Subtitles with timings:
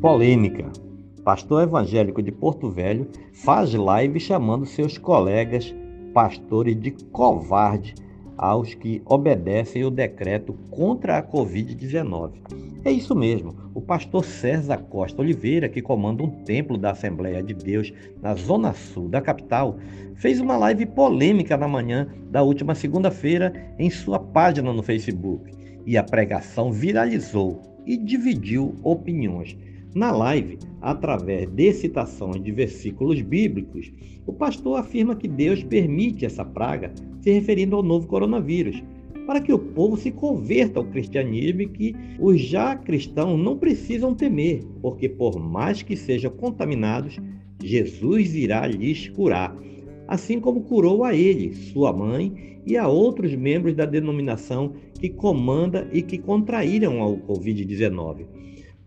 [0.00, 0.70] polêmica.
[1.24, 5.74] Pastor evangélico de Porto Velho faz live chamando seus colegas
[6.14, 7.94] pastores de covarde
[8.36, 12.30] aos que obedecem o decreto contra a Covid-19.
[12.84, 17.52] É isso mesmo, o pastor César Costa Oliveira, que comanda um templo da Assembleia de
[17.52, 19.78] Deus na zona sul da capital,
[20.14, 25.52] fez uma live polêmica na manhã da última segunda-feira em sua página no Facebook.
[25.84, 29.56] E a pregação viralizou e dividiu opiniões.
[29.94, 33.90] Na live, através de citações de versículos bíblicos,
[34.26, 38.82] o pastor afirma que Deus permite essa praga, se referindo ao novo coronavírus,
[39.26, 44.14] para que o povo se converta ao cristianismo e que os já cristãos não precisam
[44.14, 47.18] temer, porque por mais que sejam contaminados,
[47.62, 49.56] Jesus irá lhes curar,
[50.06, 55.88] assim como curou a ele, sua mãe e a outros membros da denominação que comanda
[55.92, 58.26] e que contraíram ao Covid-19.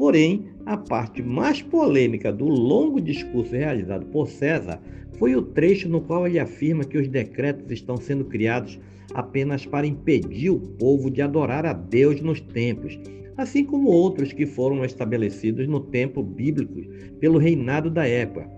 [0.00, 4.80] Porém, a parte mais polêmica do longo discurso realizado por César
[5.18, 8.80] foi o trecho no qual ele afirma que os decretos estão sendo criados
[9.12, 12.98] apenas para impedir o povo de adorar a Deus nos templos,
[13.36, 16.80] assim como outros que foram estabelecidos no tempo bíblico
[17.20, 18.48] pelo reinado da época.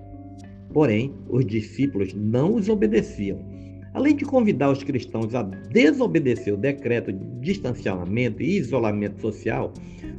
[0.73, 3.53] Porém, os discípulos não os obedeciam
[3.95, 9.73] Além de convidar os cristãos a desobedecer o decreto de distanciamento e isolamento social,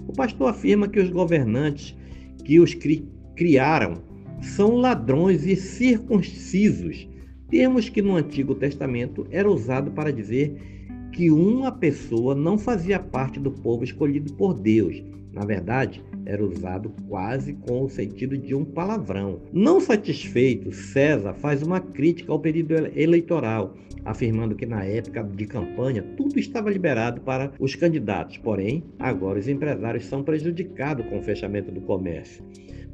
[0.07, 1.95] o pastor afirma que os governantes
[2.43, 4.03] que os cri criaram
[4.41, 7.07] são ladrões e circuncisos,
[7.49, 10.82] termos que no Antigo Testamento era usado para dizer
[11.13, 15.01] que uma pessoa não fazia parte do povo escolhido por Deus.
[15.31, 19.39] Na verdade, era usado quase com o sentido de um palavrão.
[19.51, 26.03] Não satisfeito, César faz uma crítica ao período eleitoral, afirmando que na época de campanha
[26.17, 31.71] tudo estava liberado para os candidatos, porém, agora os empresários são prejudicados com o fechamento
[31.71, 32.43] do comércio.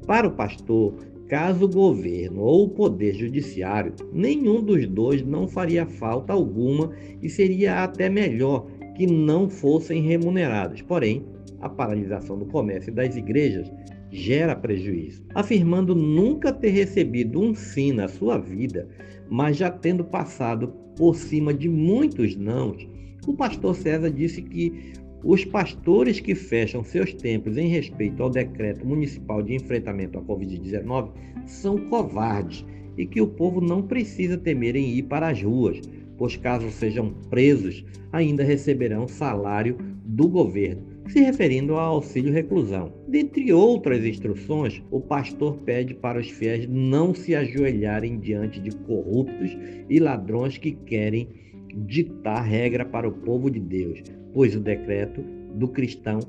[0.05, 0.93] Para o pastor,
[1.29, 7.29] caso o governo ou o poder judiciário, nenhum dos dois não faria falta alguma e
[7.29, 8.65] seria até melhor
[8.95, 10.81] que não fossem remunerados.
[10.81, 11.23] Porém,
[11.61, 13.71] a paralisação do comércio e das igrejas
[14.11, 18.89] gera prejuízo, afirmando nunca ter recebido um sim na sua vida,
[19.29, 22.87] mas já tendo passado por cima de muitos nãos,
[23.27, 24.93] o pastor César disse que
[25.23, 31.09] os pastores que fecham seus templos em respeito ao decreto municipal de enfrentamento à Covid-19
[31.45, 32.65] são covardes
[32.97, 35.81] e que o povo não precisa temer em ir para as ruas,
[36.17, 42.93] pois caso sejam presos, ainda receberão salário do governo se referindo ao auxílio reclusão.
[43.07, 49.57] Dentre outras instruções, o pastor pede para os fiéis não se ajoelharem diante de corruptos
[49.89, 51.27] e ladrões que querem
[51.73, 54.03] ditar regra para o povo de Deus,
[54.33, 55.21] pois o decreto
[55.55, 56.19] do cristão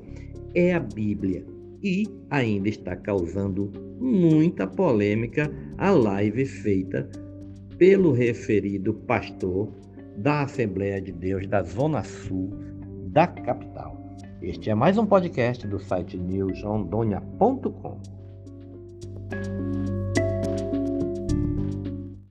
[0.53, 1.45] é a Bíblia.
[1.83, 7.09] E ainda está causando muita polêmica a live feita
[7.77, 9.71] pelo referido pastor
[10.17, 12.51] da Assembleia de Deus da Zona Sul
[13.07, 13.99] da capital.
[14.41, 17.99] Este é mais um podcast do site newsrondônia.com.